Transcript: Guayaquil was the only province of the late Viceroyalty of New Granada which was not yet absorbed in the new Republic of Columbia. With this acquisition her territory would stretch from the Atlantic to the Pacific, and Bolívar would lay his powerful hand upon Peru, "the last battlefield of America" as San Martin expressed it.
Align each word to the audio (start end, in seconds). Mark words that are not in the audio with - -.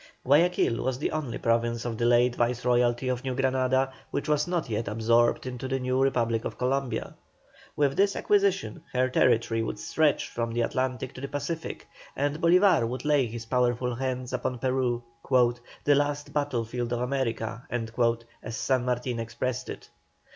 Guayaquil 0.25 0.83
was 0.83 0.97
the 0.97 1.11
only 1.11 1.37
province 1.37 1.85
of 1.85 1.95
the 1.95 2.07
late 2.07 2.35
Viceroyalty 2.35 3.07
of 3.07 3.23
New 3.23 3.35
Granada 3.35 3.93
which 4.09 4.27
was 4.27 4.47
not 4.47 4.67
yet 4.67 4.87
absorbed 4.87 5.45
in 5.45 5.59
the 5.59 5.79
new 5.79 6.01
Republic 6.01 6.43
of 6.43 6.57
Columbia. 6.57 7.13
With 7.75 7.95
this 7.97 8.15
acquisition 8.15 8.81
her 8.93 9.09
territory 9.09 9.61
would 9.61 9.77
stretch 9.77 10.27
from 10.27 10.53
the 10.53 10.61
Atlantic 10.61 11.13
to 11.13 11.21
the 11.21 11.27
Pacific, 11.27 11.85
and 12.15 12.41
Bolívar 12.41 12.87
would 12.89 13.05
lay 13.05 13.27
his 13.27 13.45
powerful 13.45 13.93
hand 13.93 14.33
upon 14.33 14.57
Peru, 14.57 15.03
"the 15.83 15.93
last 15.93 16.33
battlefield 16.33 16.91
of 16.93 17.01
America" 17.01 17.67
as 17.69 18.57
San 18.57 18.83
Martin 18.85 19.19
expressed 19.19 19.69
it. 19.69 19.87